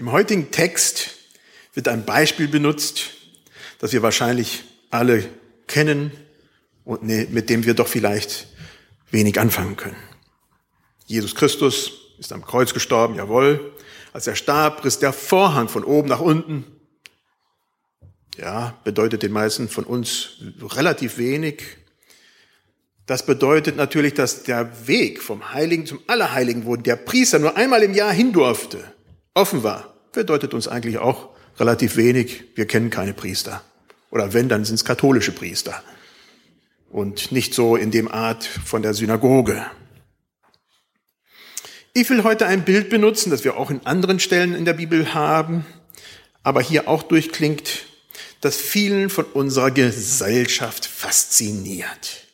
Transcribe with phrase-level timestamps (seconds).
[0.00, 1.10] Im heutigen Text
[1.74, 3.10] wird ein Beispiel benutzt,
[3.80, 5.28] das wir wahrscheinlich alle
[5.66, 6.10] kennen
[6.86, 8.46] und ne, mit dem wir doch vielleicht
[9.10, 10.02] wenig anfangen können.
[11.04, 13.74] Jesus Christus ist am Kreuz gestorben, jawohl.
[14.14, 16.64] Als er starb, riss der Vorhang von oben nach unten.
[18.38, 21.76] Ja, bedeutet den meisten von uns relativ wenig.
[23.04, 27.82] Das bedeutet natürlich, dass der Weg vom Heiligen zum Allerheiligen, wo der Priester nur einmal
[27.82, 28.94] im Jahr hin durfte,
[29.34, 29.94] offen war.
[30.12, 32.44] Bedeutet uns eigentlich auch relativ wenig.
[32.54, 33.62] Wir kennen keine Priester.
[34.10, 35.82] Oder wenn, dann sind es katholische Priester.
[36.90, 39.64] Und nicht so in dem Art von der Synagoge.
[41.92, 45.12] Ich will heute ein Bild benutzen, das wir auch in anderen Stellen in der Bibel
[45.14, 45.66] haben,
[46.42, 47.84] aber hier auch durchklingt,
[48.40, 52.26] das vielen von unserer Gesellschaft fasziniert.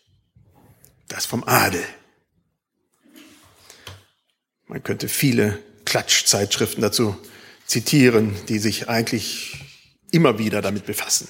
[1.09, 1.83] Das vom Adel.
[4.67, 7.17] Man könnte viele Klatschzeitschriften dazu
[7.65, 9.65] zitieren, die sich eigentlich
[10.11, 11.29] immer wieder damit befassen.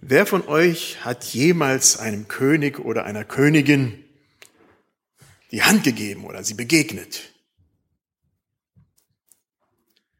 [0.00, 4.02] Wer von euch hat jemals einem König oder einer Königin
[5.52, 7.32] die Hand gegeben oder sie begegnet.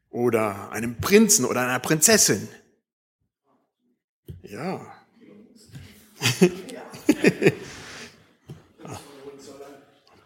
[0.09, 2.47] Oder einem Prinzen oder einer Prinzessin.
[4.43, 4.95] Ja.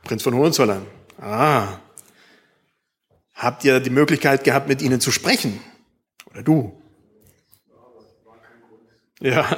[0.04, 0.86] Prinz von Hohenzollern.
[1.18, 1.80] Ah.
[3.38, 5.62] Habt ihr die Möglichkeit gehabt, mit ihnen zu sprechen?
[6.32, 6.82] Oder du?
[9.20, 9.58] Ja.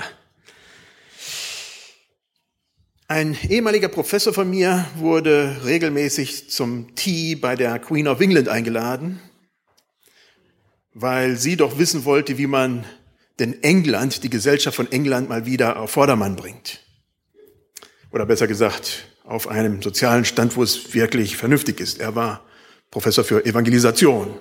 [3.08, 9.22] Ein ehemaliger Professor von mir wurde regelmäßig zum Tea bei der Queen of England eingeladen,
[10.94, 12.84] weil sie doch wissen wollte, wie man
[13.40, 16.82] denn England, die Gesellschaft von England mal wieder auf Vordermann bringt.
[18.12, 22.00] Oder besser gesagt, auf einem sozialen Stand, wo es wirklich vernünftig ist.
[22.00, 22.44] Er war
[22.92, 24.40] Professor für Evangelisation.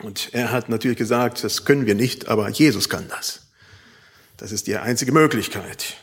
[0.00, 3.52] Und er hat natürlich gesagt, das können wir nicht, aber Jesus kann das.
[4.36, 5.96] Das ist die einzige Möglichkeit.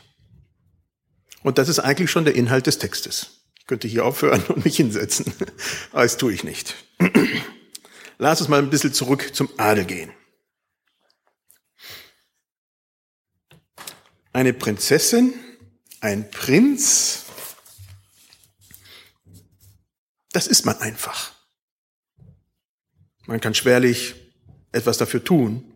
[1.44, 3.41] Und das ist eigentlich schon der Inhalt des Textes.
[3.59, 5.34] Ich könnte hier aufhören und mich hinsetzen,
[5.91, 6.75] aber das tue ich nicht.
[8.18, 10.12] Lass uns mal ein bisschen zurück zum Adel gehen.
[14.34, 15.34] Eine Prinzessin,
[16.00, 17.25] ein Prinz,
[20.34, 21.34] das ist man einfach.
[23.25, 24.16] Man kann schwerlich
[24.72, 25.74] etwas dafür tun,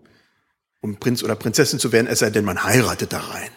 [0.82, 3.52] um Prinz oder Prinzessin zu werden, es sei denn, man heiratet da rein.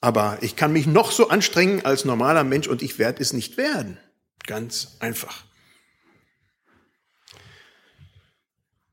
[0.00, 3.56] Aber ich kann mich noch so anstrengen als normaler Mensch und ich werde es nicht
[3.56, 3.98] werden.
[4.46, 5.44] Ganz einfach.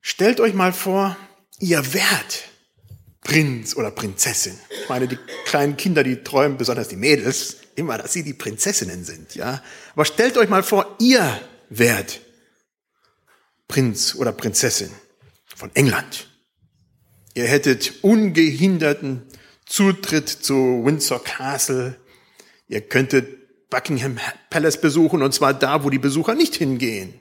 [0.02, 1.18] Stellt euch mal vor,
[1.60, 2.44] ihr werdet
[3.28, 4.58] Prinz oder Prinzessin.
[4.70, 9.04] Ich meine, die kleinen Kinder, die träumen, besonders die Mädels, immer, dass sie die Prinzessinnen
[9.04, 9.62] sind, ja.
[9.94, 11.38] Aber stellt euch mal vor, ihr
[11.70, 12.22] werdet
[13.68, 14.90] Prinz oder Prinzessin
[15.46, 16.30] von England.
[17.34, 19.24] Ihr hättet ungehinderten
[19.66, 22.00] Zutritt zu Windsor Castle.
[22.70, 24.18] Ihr könntet Buckingham
[24.50, 27.20] Palace besuchen und zwar da, wo die Besucher nicht hingehen.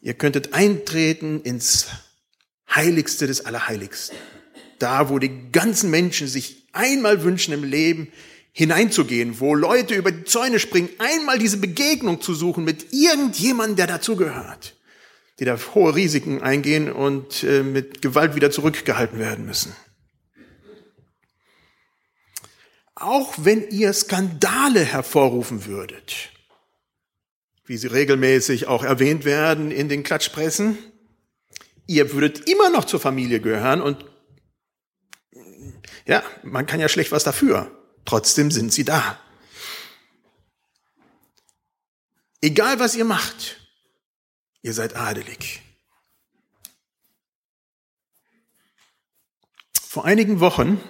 [0.00, 1.88] Ihr könntet eintreten ins
[2.74, 4.16] Heiligste des Allerheiligsten.
[4.78, 8.08] Da, wo die ganzen Menschen sich einmal wünschen im Leben
[8.52, 13.86] hineinzugehen, wo Leute über die Zäune springen, einmal diese Begegnung zu suchen mit irgendjemandem, der
[13.86, 14.74] dazugehört
[15.38, 19.74] die da hohe Risiken eingehen und äh, mit Gewalt wieder zurückgehalten werden müssen.
[22.94, 26.30] Auch wenn ihr Skandale hervorrufen würdet,
[27.66, 30.78] wie sie regelmäßig auch erwähnt werden in den Klatschpressen,
[31.86, 34.04] ihr würdet immer noch zur Familie gehören und
[36.06, 37.70] ja, man kann ja schlecht was dafür.
[38.04, 39.18] Trotzdem sind sie da.
[42.40, 43.58] Egal was ihr macht,
[44.60, 45.62] ihr seid adelig.
[49.80, 50.80] Vor einigen Wochen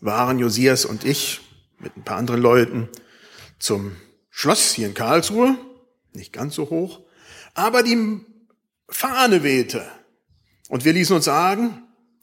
[0.00, 1.40] waren Josias und ich
[1.78, 2.88] mit ein paar anderen Leuten
[3.58, 3.96] zum
[4.30, 5.56] Schloss hier in Karlsruhe,
[6.12, 7.04] nicht ganz so hoch,
[7.54, 8.20] aber die
[8.88, 9.88] Fahne wehte.
[10.72, 11.82] Und wir ließen uns sagen,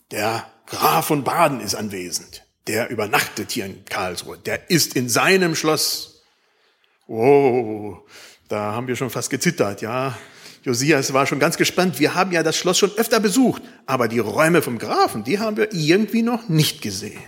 [0.10, 2.48] der Graf von Baden ist anwesend.
[2.66, 4.40] Der übernachtet hier in Karlsruhe.
[4.40, 6.24] Der ist in seinem Schloss.
[7.06, 7.98] Oh,
[8.48, 10.18] da haben wir schon fast gezittert, ja.
[10.64, 12.00] Josias war schon ganz gespannt.
[12.00, 15.56] Wir haben ja das Schloss schon öfter besucht, aber die Räume vom Grafen, die haben
[15.56, 17.22] wir irgendwie noch nicht gesehen.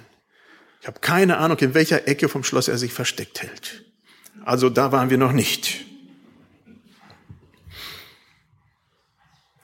[0.82, 3.86] Ich habe keine Ahnung, in welcher Ecke vom Schloss er sich versteckt hält.
[4.44, 5.86] Also da waren wir noch nicht.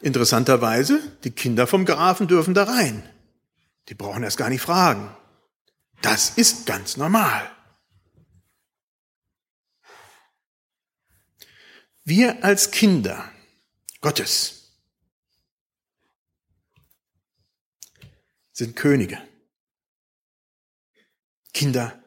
[0.08, 3.04] Interessanterweise, die Kinder vom Grafen dürfen da rein.
[3.90, 5.14] Die brauchen erst gar nicht fragen.
[6.02, 7.52] Das ist ganz normal.
[12.06, 13.30] Wir als Kinder
[14.00, 14.72] Gottes
[18.54, 19.22] sind Könige,
[21.54, 22.02] Kinder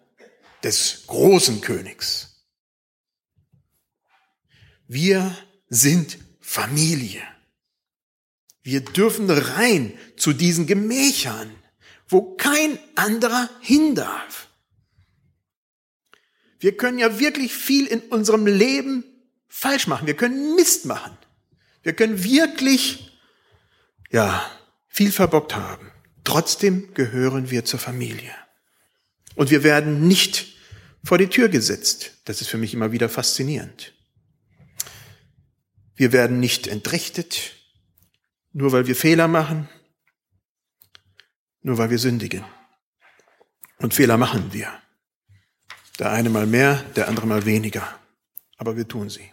[0.62, 2.46] des großen Königs.
[4.86, 5.36] Wir
[5.68, 7.22] sind Familie.
[8.70, 11.50] Wir dürfen rein zu diesen Gemächern,
[12.08, 14.46] wo kein anderer hin darf.
[16.60, 19.02] Wir können ja wirklich viel in unserem Leben
[19.48, 20.06] falsch machen.
[20.06, 21.18] Wir können Mist machen.
[21.82, 23.20] Wir können wirklich,
[24.12, 24.48] ja,
[24.86, 25.90] viel verbockt haben.
[26.22, 28.32] Trotzdem gehören wir zur Familie.
[29.34, 30.46] Und wir werden nicht
[31.02, 32.12] vor die Tür gesetzt.
[32.24, 33.94] Das ist für mich immer wieder faszinierend.
[35.96, 37.56] Wir werden nicht entrechtet,
[38.52, 39.68] nur weil wir Fehler machen,
[41.62, 42.44] nur weil wir sündigen.
[43.78, 44.70] Und Fehler machen wir.
[45.98, 47.98] Der eine mal mehr, der andere mal weniger.
[48.56, 49.30] Aber wir tun sie.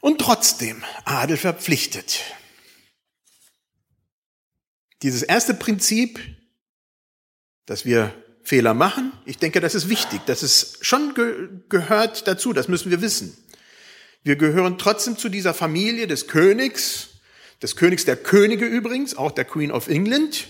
[0.00, 2.22] Und trotzdem Adel verpflichtet.
[5.02, 6.20] Dieses erste Prinzip,
[7.66, 10.20] dass wir Fehler machen, ich denke, das ist wichtig.
[10.26, 13.36] Das ist schon ge gehört dazu, das müssen wir wissen.
[14.22, 17.08] Wir gehören trotzdem zu dieser Familie des Königs,
[17.60, 20.46] des Königs der Könige übrigens, auch der Queen of England.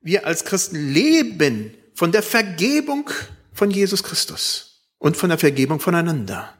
[0.00, 3.10] Wir als Christen leben von der Vergebung
[3.52, 6.56] von Jesus Christus und von der Vergebung voneinander.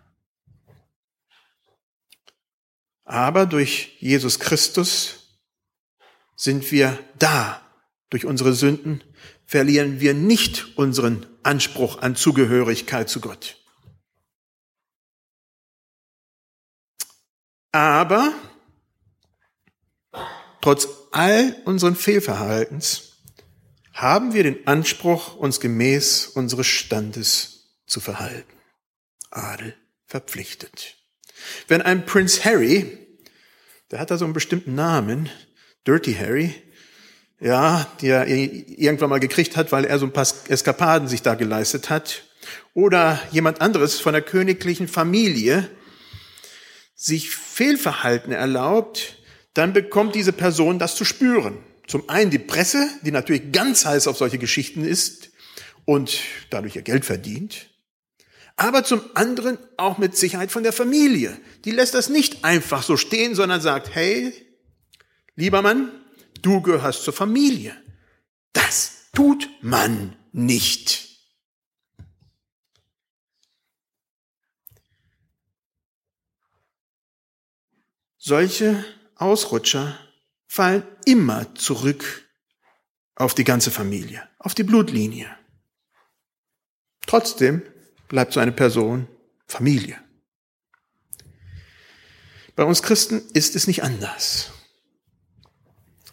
[3.05, 5.39] Aber durch Jesus Christus
[6.37, 7.61] sind wir da.
[8.11, 9.03] Durch unsere Sünden
[9.47, 13.62] verlieren wir nicht unseren Anspruch an Zugehörigkeit zu Gott.
[17.72, 18.32] Aber
[20.60, 23.12] trotz all unseren Fehlverhaltens
[23.92, 28.52] haben wir den Anspruch, uns gemäß unseres Standes zu verhalten.
[29.30, 29.74] Adel
[30.06, 30.96] verpflichtet.
[31.69, 32.98] Wenn ein Prinz Harry,
[33.90, 35.30] der hat da so einen bestimmten Namen,
[35.86, 36.54] Dirty Harry,
[37.40, 41.34] ja, die er irgendwann mal gekriegt hat, weil er so ein paar Eskapaden sich da
[41.34, 42.24] geleistet hat,
[42.74, 45.69] oder jemand anderes von der königlichen Familie,
[47.02, 49.19] sich Fehlverhalten erlaubt,
[49.54, 51.58] dann bekommt diese Person das zu spüren.
[51.88, 55.31] Zum einen die Presse, die natürlich ganz heiß auf solche Geschichten ist
[55.84, 56.20] und
[56.50, 57.70] dadurch ihr Geld verdient.
[58.54, 61.37] Aber zum anderen auch mit Sicherheit von der Familie.
[61.64, 64.32] Die lässt das nicht einfach so stehen, sondern sagt, hey,
[65.34, 65.90] lieber Mann,
[66.40, 67.75] du gehörst zur Familie.
[68.52, 71.12] Das tut man nicht.
[78.24, 78.84] Solche
[79.16, 79.98] Ausrutscher
[80.46, 82.22] fallen immer zurück
[83.16, 85.28] auf die ganze Familie, auf die Blutlinie.
[87.04, 87.62] Trotzdem
[88.06, 89.08] bleibt so eine Person
[89.48, 89.98] Familie.
[92.54, 94.52] Bei uns Christen ist es nicht anders.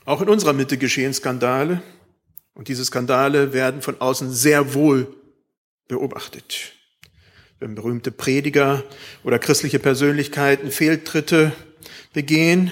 [0.04, 1.84] Auch in unserer Mitte geschehen Skandale
[2.56, 5.16] und diese Skandale werden von außen sehr wohl
[5.88, 6.74] beobachtet.
[7.60, 8.84] Wenn berühmte Prediger
[9.24, 11.54] oder christliche Persönlichkeiten Fehltritte
[12.14, 12.72] begehen,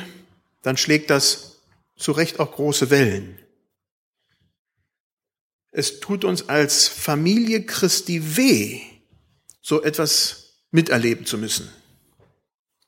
[0.62, 1.62] dann schlägt das
[1.96, 3.40] zu Recht auch große Wellen.
[5.72, 8.82] Es tut uns als Familie Christi weh,
[9.62, 11.70] so etwas miterleben zu müssen.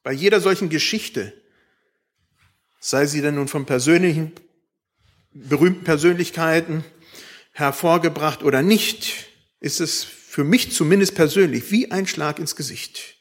[0.04, 1.34] Bei jeder solchen Geschichte,
[2.80, 4.32] sei sie denn nun von persönlichen,
[5.32, 6.84] berühmten Persönlichkeiten
[7.52, 9.28] hervorgebracht oder nicht,
[9.60, 13.19] ist es für mich zumindest persönlich wie ein Schlag ins Gesicht.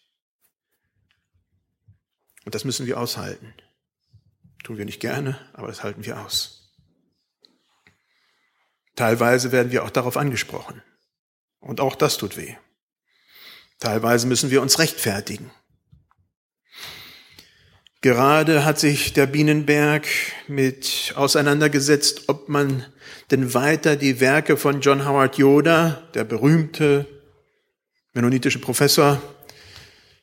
[2.48, 3.52] Und das müssen wir aushalten.
[4.64, 6.72] Tun wir nicht gerne, aber das halten wir aus.
[8.96, 10.82] Teilweise werden wir auch darauf angesprochen.
[11.60, 12.54] Und auch das tut weh.
[13.80, 15.50] Teilweise müssen wir uns rechtfertigen.
[18.00, 20.06] Gerade hat sich der Bienenberg
[20.46, 22.86] mit auseinandergesetzt, ob man
[23.30, 27.06] denn weiter die Werke von John Howard Yoda, der berühmte
[28.14, 29.20] mennonitische Professor,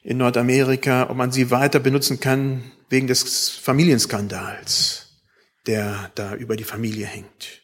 [0.06, 5.20] in Nordamerika, ob man sie weiter benutzen kann wegen des Familienskandals,
[5.66, 7.64] der da über die Familie hängt.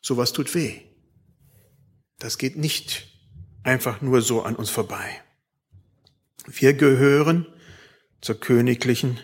[0.00, 0.80] Sowas tut weh.
[2.20, 3.08] Das geht nicht
[3.64, 5.20] einfach nur so an uns vorbei.
[6.46, 7.44] Wir gehören
[8.20, 9.18] zur königlichen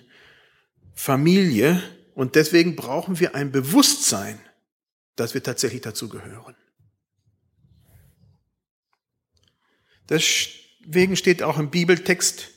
[0.92, 1.80] Familie
[2.14, 4.40] und deswegen brauchen wir ein Bewusstsein,
[5.14, 6.56] dass wir tatsächlich dazu gehören.
[10.08, 10.24] Das
[10.86, 12.50] Deswegen steht auch im Bibeltext,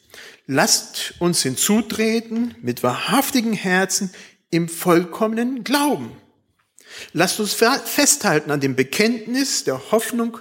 [0.45, 4.11] lasst uns hinzutreten mit wahrhaftigen Herzen
[4.49, 6.11] im vollkommenen Glauben.
[7.13, 10.39] Lasst uns festhalten an dem Bekenntnis der Hoffnung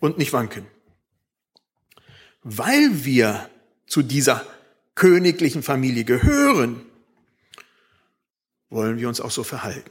[0.00, 0.66] und nicht wanken.
[2.42, 3.50] weil wir
[3.86, 4.46] zu dieser
[4.94, 6.84] königlichen Familie gehören,
[8.70, 9.90] wollen wir uns auch so verhalten.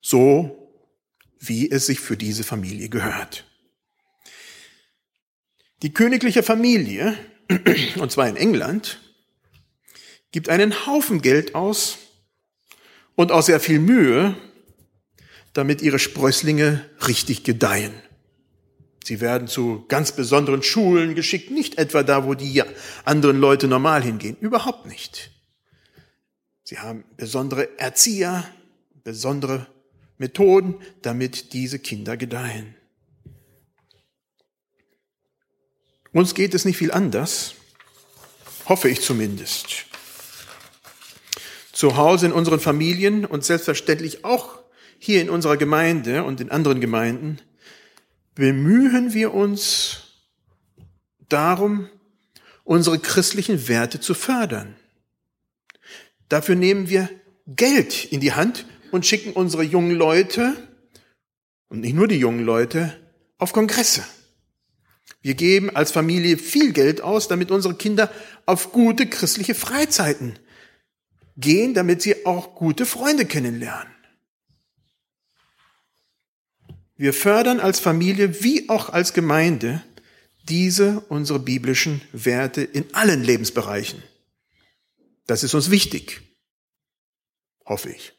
[0.00, 0.72] So,
[1.38, 3.49] wie es sich für diese Familie gehört.
[5.82, 7.16] Die königliche Familie,
[7.96, 9.00] und zwar in England,
[10.32, 11.98] gibt einen Haufen Geld aus
[13.14, 14.36] und auch sehr viel Mühe,
[15.52, 17.92] damit ihre Sprösslinge richtig gedeihen.
[19.04, 22.62] Sie werden zu ganz besonderen Schulen geschickt, nicht etwa da, wo die
[23.04, 25.30] anderen Leute normal hingehen, überhaupt nicht.
[26.62, 28.44] Sie haben besondere Erzieher,
[29.02, 29.66] besondere
[30.18, 32.76] Methoden, damit diese Kinder gedeihen.
[36.12, 37.54] Uns geht es nicht viel anders,
[38.66, 39.86] hoffe ich zumindest.
[41.72, 44.58] Zu Hause in unseren Familien und selbstverständlich auch
[44.98, 47.40] hier in unserer Gemeinde und in anderen Gemeinden
[48.34, 50.00] bemühen wir uns
[51.28, 51.88] darum,
[52.64, 54.76] unsere christlichen Werte zu fördern.
[56.28, 57.08] Dafür nehmen wir
[57.46, 60.56] Geld in die Hand und schicken unsere jungen Leute,
[61.68, 62.96] und nicht nur die jungen Leute,
[63.38, 64.04] auf Kongresse.
[65.22, 68.10] Wir geben als Familie viel Geld aus, damit unsere Kinder
[68.46, 70.38] auf gute christliche Freizeiten
[71.36, 73.92] gehen, damit sie auch gute Freunde kennenlernen.
[76.96, 79.82] Wir fördern als Familie wie auch als Gemeinde
[80.48, 84.02] diese unsere biblischen Werte in allen Lebensbereichen.
[85.26, 86.20] Das ist uns wichtig,
[87.64, 88.12] hoffe ich.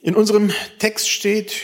[0.00, 1.62] In unserem Text steht,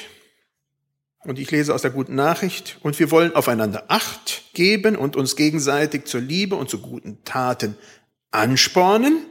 [1.21, 5.37] und ich lese aus der guten Nachricht, und wir wollen aufeinander Acht geben und uns
[5.37, 7.77] gegenseitig zur Liebe und zu guten Taten
[8.31, 9.27] anspornen,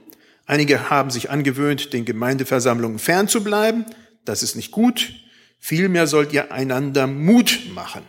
[0.49, 3.85] Einige haben sich angewöhnt, den Gemeindeversammlungen fernzubleiben.
[4.25, 5.13] Das ist nicht gut.
[5.59, 8.01] Vielmehr sollt ihr einander Mut machen.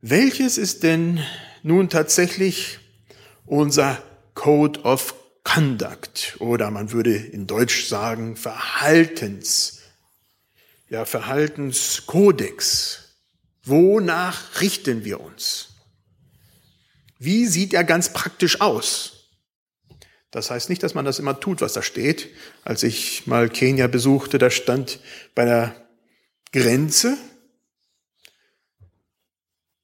[0.00, 1.20] Welches ist denn
[1.62, 2.80] nun tatsächlich
[3.46, 4.02] unser
[4.34, 5.14] Code of
[5.44, 9.82] Conduct oder man würde in Deutsch sagen Verhaltens,
[10.88, 13.00] ja Verhaltenskodex?
[13.62, 15.68] Wonach richten wir uns?
[17.18, 19.30] Wie sieht er ganz praktisch aus?
[20.30, 22.28] Das heißt nicht, dass man das immer tut, was da steht.
[22.64, 24.98] Als ich mal Kenia besuchte, da stand
[25.34, 25.76] bei der
[26.52, 27.16] Grenze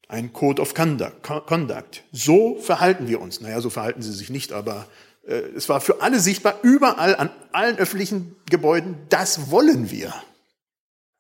[0.09, 2.03] ein Code of Conduct.
[2.11, 3.41] So verhalten wir uns.
[3.41, 4.89] Naja, so verhalten sie sich nicht, aber
[5.31, 10.13] es war für alle sichtbar, überall an allen öffentlichen Gebäuden, das wollen wir.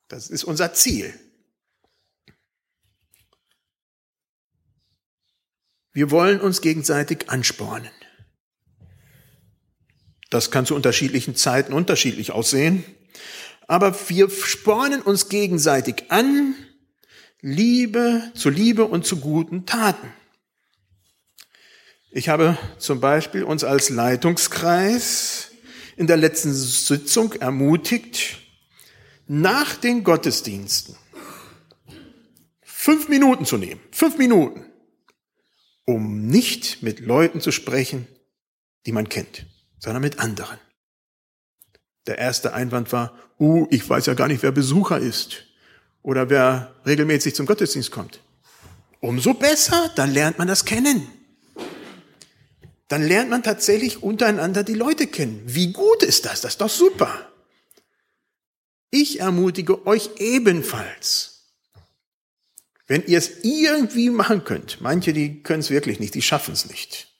[0.08, 1.14] Das ist unser Ziel.
[5.92, 7.90] Wir wollen uns gegenseitig anspornen.
[10.30, 12.84] Das kann zu unterschiedlichen Zeiten unterschiedlich aussehen.
[13.66, 16.54] Aber wir spornen uns gegenseitig an,
[17.40, 20.12] Liebe zu Liebe und zu guten Taten.
[22.10, 25.50] Ich habe zum Beispiel uns als Leitungskreis
[25.96, 28.38] in der letzten Sitzung ermutigt,
[29.26, 30.96] nach den Gottesdiensten
[32.62, 33.80] fünf Minuten zu nehmen.
[33.92, 34.64] Fünf Minuten
[35.90, 38.06] um nicht mit Leuten zu sprechen,
[38.86, 39.46] die man kennt,
[39.78, 40.58] sondern mit anderen.
[42.06, 45.44] Der erste Einwand war, uh, ich weiß ja gar nicht, wer Besucher ist
[46.02, 48.20] oder wer regelmäßig zum Gottesdienst kommt.
[49.00, 51.06] Umso besser, dann lernt man das kennen.
[52.90, 55.40] Dann lernt man tatsächlich untereinander die Leute kennen.
[55.46, 56.40] Wie gut ist das?
[56.40, 57.30] Das ist doch super.
[58.90, 61.52] Ich ermutige euch ebenfalls,
[62.88, 66.68] wenn ihr es irgendwie machen könnt, manche, die können es wirklich nicht, die schaffen es
[66.68, 67.14] nicht.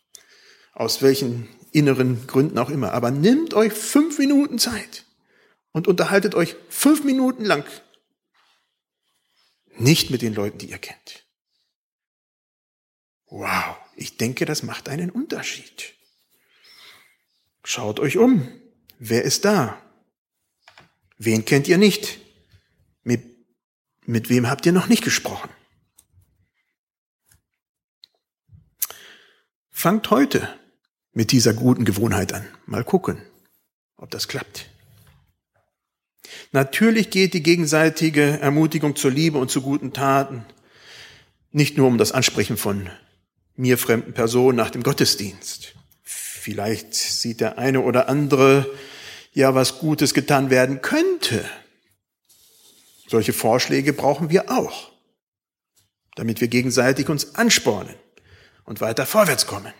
[0.72, 2.92] Aus welchen inneren Gründen auch immer.
[2.92, 5.04] Aber nimmt euch fünf Minuten Zeit
[5.70, 7.64] und unterhaltet euch fünf Minuten lang
[9.76, 11.26] nicht mit den Leuten, die ihr kennt.
[13.26, 15.94] Wow, ich denke, das macht einen Unterschied.
[17.62, 18.48] Schaut euch um.
[18.98, 19.80] Wer ist da?
[21.18, 22.18] Wen kennt ihr nicht?
[23.02, 23.22] Mit,
[24.06, 25.50] mit wem habt ihr noch nicht gesprochen?
[29.70, 30.48] Fangt heute
[31.12, 32.46] mit dieser guten Gewohnheit an.
[32.64, 33.22] Mal gucken,
[33.96, 34.70] ob das klappt.
[36.52, 40.46] Natürlich geht die gegenseitige Ermutigung zur Liebe und zu guten Taten
[41.52, 42.88] nicht nur um das Ansprechen von
[43.60, 45.74] mir fremden Personen nach dem Gottesdienst.
[46.02, 48.66] Vielleicht sieht der eine oder andere
[49.32, 51.44] ja, was Gutes getan werden könnte.
[53.06, 54.90] Solche Vorschläge brauchen wir auch,
[56.16, 57.94] damit wir gegenseitig uns anspornen
[58.64, 59.72] und weiter vorwärts kommen.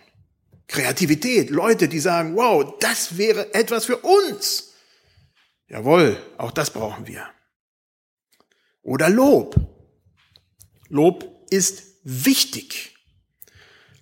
[0.67, 4.73] Kreativität, Leute, die sagen, wow, das wäre etwas für uns.
[5.67, 7.27] Jawohl, auch das brauchen wir.
[8.83, 9.55] Oder Lob.
[10.87, 12.90] Lob ist wichtig.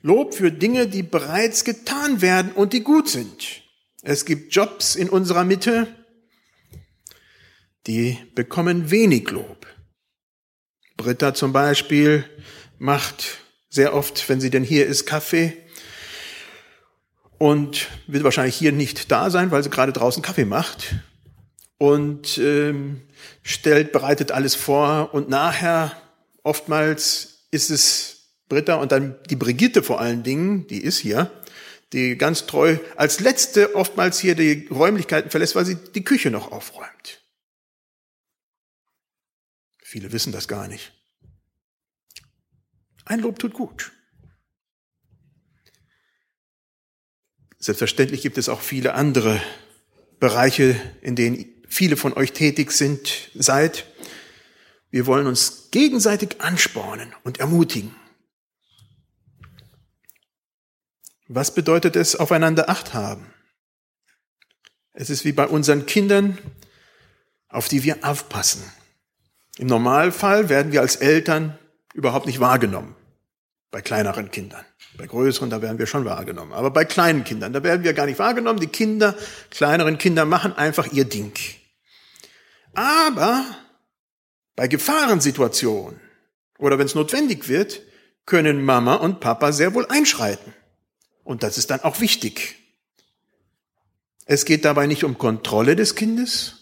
[0.02, 3.64] Lob für Dinge, die bereits getan werden und die gut sind.
[4.02, 5.88] Es gibt Jobs in unserer Mitte,
[7.86, 9.68] die bekommen wenig Lob.
[10.96, 12.24] Britta zum Beispiel
[12.78, 13.40] macht
[13.70, 15.58] sehr oft, wenn sie denn hier ist, Kaffee
[17.38, 20.96] und wird wahrscheinlich hier nicht da sein, weil sie gerade draußen Kaffee macht
[21.78, 23.02] und ähm,
[23.42, 25.96] stellt, bereitet alles vor und nachher
[26.44, 28.19] oftmals ist es
[28.50, 31.32] Britta und dann die Brigitte vor allen Dingen, die ist hier,
[31.94, 36.52] die ganz treu als letzte oftmals hier die Räumlichkeiten verlässt, weil sie die Küche noch
[36.52, 37.24] aufräumt.
[39.82, 40.92] Viele wissen das gar nicht.
[43.06, 43.92] Ein Lob tut gut.
[47.58, 49.42] Selbstverständlich gibt es auch viele andere
[50.20, 53.86] Bereiche, in denen viele von euch tätig sind, seid.
[54.92, 57.96] Wir wollen uns gegenseitig anspornen und ermutigen.
[61.32, 63.32] Was bedeutet es, aufeinander Acht haben?
[64.94, 66.40] Es ist wie bei unseren Kindern,
[67.50, 68.64] auf die wir aufpassen.
[69.60, 71.56] Im Normalfall werden wir als Eltern
[71.94, 72.96] überhaupt nicht wahrgenommen.
[73.70, 74.66] Bei kleineren Kindern.
[74.98, 76.52] Bei größeren, da werden wir schon wahrgenommen.
[76.52, 78.60] Aber bei kleinen Kindern, da werden wir gar nicht wahrgenommen.
[78.60, 79.16] Die Kinder,
[79.52, 81.34] kleineren Kinder machen einfach ihr Ding.
[82.74, 83.46] Aber
[84.56, 86.02] bei Gefahrensituationen
[86.58, 87.82] oder wenn es notwendig wird,
[88.26, 90.56] können Mama und Papa sehr wohl einschreiten.
[91.30, 92.56] Und das ist dann auch wichtig.
[94.26, 96.56] Es geht dabei nicht um Kontrolle des Kindes,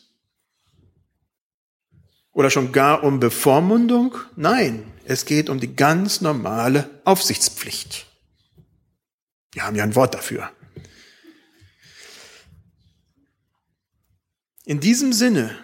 [2.34, 4.16] oder schon gar um Bevormundung?
[4.36, 8.08] Nein, es geht um die ganz normale Aufsichtspflicht.
[9.54, 10.52] Wir haben ja ein Wort dafür.
[14.66, 15.58] In diesem Sinne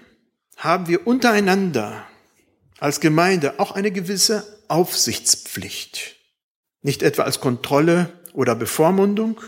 [0.55, 2.07] haben wir untereinander
[2.79, 6.15] als Gemeinde auch eine gewisse Aufsichtspflicht.
[6.81, 9.41] Nicht etwa als Kontrolle oder Bevormundung.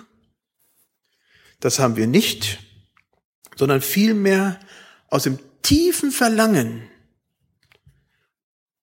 [1.60, 2.60] Das haben wir nicht,
[3.56, 4.60] sondern vielmehr
[5.10, 6.88] aus dem tiefen Verlangen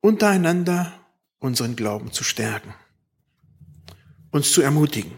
[0.00, 0.92] untereinander
[1.38, 2.74] unseren Glauben zu stärken,
[4.30, 5.12] uns zu ermutigen.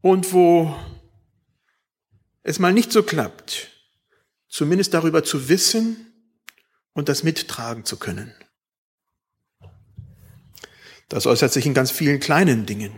[0.00, 0.76] Und wo
[2.42, 3.70] es mal nicht so klappt,
[4.48, 6.12] zumindest darüber zu wissen
[6.92, 8.34] und das mittragen zu können.
[11.14, 12.90] Das äußert sich in ganz vielen kleinen Dingen.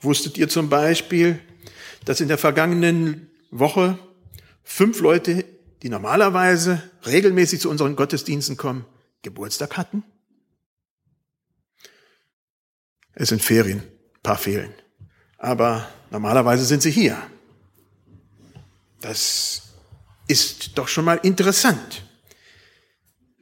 [0.00, 1.40] Wusstet ihr zum Beispiel,
[2.04, 3.98] dass in der vergangenen Woche
[4.62, 5.44] fünf Leute
[5.82, 8.86] die normalerweise regelmäßig zu unseren Gottesdiensten kommen,
[9.22, 10.04] Geburtstag hatten?
[13.14, 13.82] Es sind Ferien,
[14.22, 14.72] paar fehlen.
[15.38, 17.20] Aber normalerweise sind sie hier.
[19.00, 19.62] Das
[20.28, 22.04] ist doch schon mal interessant.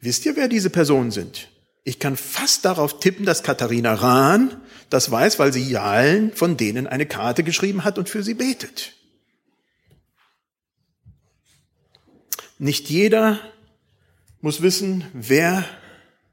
[0.01, 1.53] Wisst ihr, wer diese Personen sind?
[1.85, 6.87] Ich kann fast darauf tippen, dass Katharina Rahn das weiß, weil sie allen von denen
[6.87, 8.93] eine Karte geschrieben hat und für sie betet.
[12.59, 13.41] Nicht jeder
[14.41, 15.65] muss wissen, wer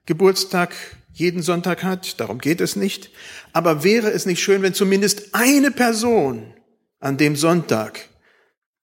[0.05, 0.75] Geburtstag
[1.13, 3.09] jeden Sonntag hat, darum geht es nicht.
[3.51, 6.53] Aber wäre es nicht schön, wenn zumindest eine Person
[6.99, 8.09] an dem Sonntag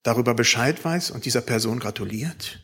[0.02, 2.60] darüber Bescheid weiß und dieser Person gratuliert?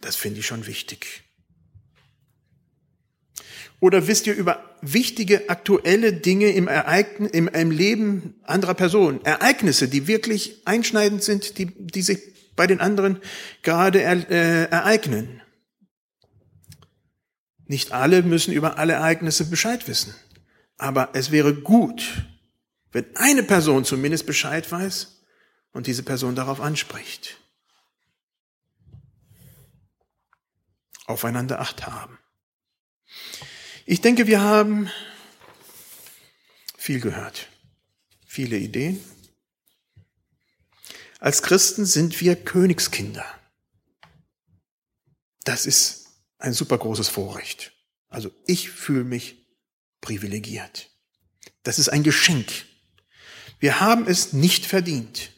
[0.00, 1.22] Das finde ich schon wichtig.
[3.80, 9.88] Oder wisst ihr über wichtige aktuelle Dinge im, Ereign im, im Leben anderer Personen, Ereignisse,
[9.88, 12.20] die wirklich einschneidend sind, die, die sich
[12.56, 13.20] bei den anderen
[13.62, 15.40] gerade er, äh, ereignen.
[17.66, 20.14] Nicht alle müssen über alle Ereignisse Bescheid wissen.
[20.76, 22.26] Aber es wäre gut,
[22.90, 25.22] wenn eine Person zumindest Bescheid weiß
[25.72, 27.38] und diese Person darauf anspricht.
[31.06, 32.18] Aufeinander Acht haben.
[33.84, 34.88] Ich denke, wir haben
[36.76, 37.48] viel gehört,
[38.26, 39.00] viele Ideen.
[41.18, 43.24] Als Christen sind wir Königskinder.
[45.44, 46.06] Das ist
[46.38, 47.72] ein super großes Vorrecht.
[48.08, 49.46] Also ich fühle mich
[50.00, 50.90] privilegiert.
[51.62, 52.66] Das ist ein Geschenk.
[53.58, 55.32] Wir haben es nicht verdient.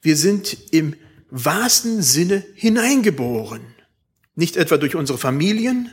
[0.00, 0.96] Wir sind im
[1.30, 3.74] wahrsten Sinne hineingeboren.
[4.34, 5.92] Nicht etwa durch unsere Familien,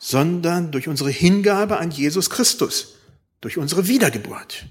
[0.00, 2.96] sondern durch unsere Hingabe an Jesus Christus,
[3.40, 4.66] durch unsere Wiedergeburt.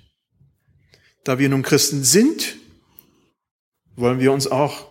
[1.23, 2.55] Da wir nun Christen sind,
[3.95, 4.89] wollen wir uns auch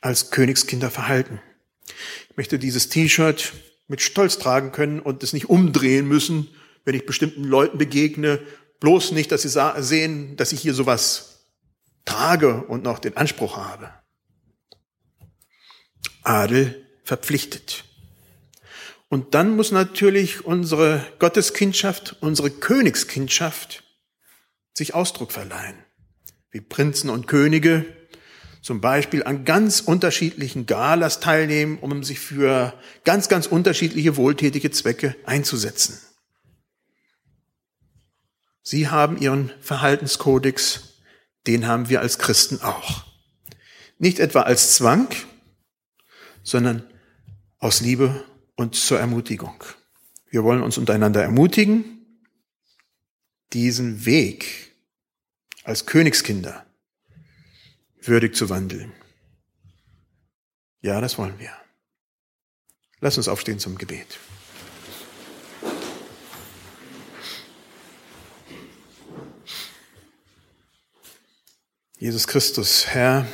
[0.00, 1.40] als Königskinder verhalten.
[2.30, 3.52] Ich möchte dieses T-Shirt
[3.86, 6.48] mit Stolz tragen können und es nicht umdrehen müssen,
[6.84, 8.40] wenn ich bestimmten Leuten begegne.
[8.80, 11.46] Bloß nicht, dass sie sehen, dass ich hier sowas
[12.04, 13.92] trage und noch den Anspruch habe.
[16.24, 17.84] Adel verpflichtet.
[19.12, 23.84] Und dann muss natürlich unsere Gotteskindschaft, unsere Königskindschaft
[24.72, 25.76] sich Ausdruck verleihen.
[26.50, 27.84] Wie Prinzen und Könige
[28.62, 32.72] zum Beispiel an ganz unterschiedlichen Galas teilnehmen, um sich für
[33.04, 36.00] ganz, ganz unterschiedliche wohltätige Zwecke einzusetzen.
[38.62, 40.94] Sie haben ihren Verhaltenskodex,
[41.46, 43.04] den haben wir als Christen auch.
[43.98, 45.08] Nicht etwa als Zwang,
[46.42, 46.90] sondern
[47.58, 48.24] aus Liebe
[48.56, 49.64] und zur Ermutigung.
[50.30, 52.06] Wir wollen uns untereinander ermutigen,
[53.52, 54.72] diesen Weg
[55.64, 56.66] als Königskinder
[58.00, 58.92] würdig zu wandeln.
[60.80, 61.52] Ja, das wollen wir.
[63.00, 64.18] Lass uns aufstehen zum Gebet.
[71.98, 73.28] Jesus Christus, Herr,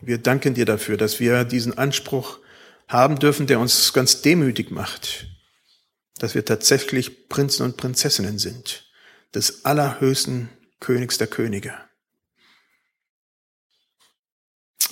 [0.00, 2.38] wir danken dir dafür, dass wir diesen Anspruch
[2.90, 5.26] haben dürfen, der uns ganz demütig macht,
[6.18, 8.84] dass wir tatsächlich Prinzen und Prinzessinnen sind,
[9.34, 10.50] des allerhöchsten
[10.80, 11.74] Königs der Könige.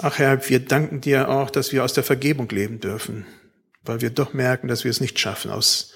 [0.01, 3.27] Ach Herr, wir danken dir auch, dass wir aus der Vergebung leben dürfen,
[3.83, 5.51] weil wir doch merken, dass wir es nicht schaffen.
[5.51, 5.93] Aus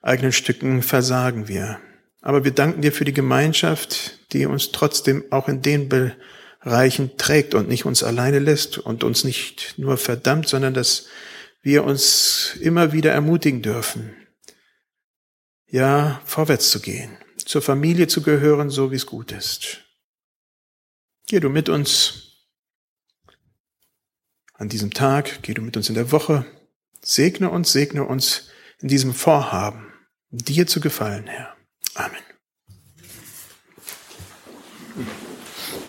[0.00, 1.78] eigenen Stücken versagen wir.
[2.22, 7.54] Aber wir danken dir für die Gemeinschaft, die uns trotzdem auch in den Bereichen trägt
[7.54, 11.06] und nicht uns alleine lässt und uns nicht nur verdammt, sondern dass
[11.64, 14.14] wir uns immer wieder ermutigen dürfen,
[15.66, 19.80] ja, vorwärts zu gehen, zur Familie zu gehören, so wie es gut ist.
[21.26, 22.46] Geh du mit uns
[24.52, 26.44] an diesem Tag, geh du mit uns in der Woche,
[27.00, 28.50] segne uns, segne uns
[28.80, 29.92] in diesem Vorhaben,
[30.30, 31.56] dir zu gefallen, Herr.
[31.94, 32.33] Amen.